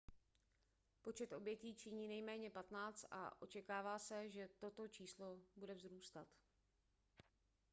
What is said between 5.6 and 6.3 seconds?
vzrůstat